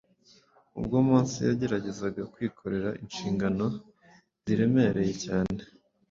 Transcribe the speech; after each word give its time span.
ubwo 0.79 0.95
Mose 1.09 1.39
yageragezaga 1.49 2.21
kwikorera 2.33 2.89
inshingano 3.03 3.65
ziremereye 4.43 5.13
cyane 5.25 5.61